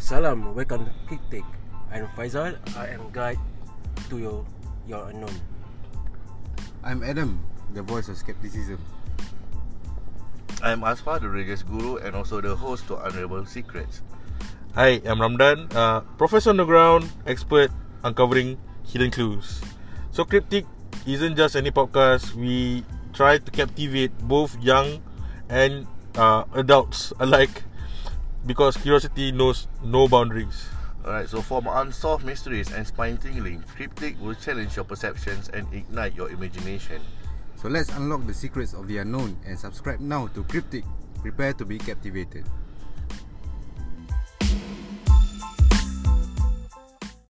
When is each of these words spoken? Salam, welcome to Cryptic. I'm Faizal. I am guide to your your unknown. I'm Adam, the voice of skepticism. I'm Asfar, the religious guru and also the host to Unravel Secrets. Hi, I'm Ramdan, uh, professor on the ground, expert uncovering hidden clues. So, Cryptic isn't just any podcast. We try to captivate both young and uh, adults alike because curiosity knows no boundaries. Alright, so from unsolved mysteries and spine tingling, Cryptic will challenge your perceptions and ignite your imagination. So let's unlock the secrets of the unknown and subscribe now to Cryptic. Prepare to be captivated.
Salam, 0.00 0.56
welcome 0.56 0.88
to 0.88 0.92
Cryptic. 1.04 1.44
I'm 1.92 2.08
Faizal. 2.16 2.56
I 2.72 2.88
am 2.88 3.12
guide 3.12 3.36
to 4.08 4.16
your 4.16 4.48
your 4.88 5.12
unknown. 5.12 5.36
I'm 6.80 7.04
Adam, 7.04 7.44
the 7.76 7.84
voice 7.84 8.08
of 8.08 8.16
skepticism. 8.16 8.80
I'm 10.64 10.80
Asfar, 10.88 11.20
the 11.20 11.28
religious 11.28 11.60
guru 11.60 12.00
and 12.00 12.16
also 12.16 12.40
the 12.40 12.56
host 12.56 12.88
to 12.88 12.96
Unravel 12.96 13.44
Secrets. 13.44 14.00
Hi, 14.72 15.04
I'm 15.04 15.20
Ramdan, 15.20 15.68
uh, 15.76 16.00
professor 16.16 16.48
on 16.48 16.56
the 16.56 16.64
ground, 16.64 17.04
expert 17.28 17.68
uncovering 18.00 18.56
hidden 18.88 19.12
clues. 19.12 19.60
So, 20.16 20.24
Cryptic 20.24 20.64
isn't 21.04 21.36
just 21.36 21.60
any 21.60 21.70
podcast. 21.70 22.32
We 22.32 22.88
try 23.12 23.36
to 23.36 23.50
captivate 23.52 24.16
both 24.24 24.56
young 24.64 25.04
and 25.52 25.84
uh, 26.16 26.48
adults 26.56 27.12
alike 27.20 27.68
because 28.46 28.76
curiosity 28.76 29.32
knows 29.32 29.68
no 29.82 30.08
boundaries. 30.08 30.68
Alright, 31.04 31.28
so 31.28 31.40
from 31.40 31.66
unsolved 31.66 32.24
mysteries 32.24 32.72
and 32.72 32.86
spine 32.86 33.16
tingling, 33.16 33.62
Cryptic 33.74 34.20
will 34.20 34.34
challenge 34.34 34.76
your 34.76 34.84
perceptions 34.84 35.48
and 35.48 35.66
ignite 35.72 36.14
your 36.14 36.30
imagination. 36.30 37.00
So 37.56 37.68
let's 37.68 37.88
unlock 37.90 38.26
the 38.26 38.34
secrets 38.34 38.74
of 38.74 38.86
the 38.88 38.98
unknown 38.98 39.36
and 39.46 39.58
subscribe 39.58 40.00
now 40.00 40.28
to 40.28 40.44
Cryptic. 40.44 40.84
Prepare 41.20 41.52
to 41.54 41.64
be 41.64 41.78
captivated. 41.78 42.44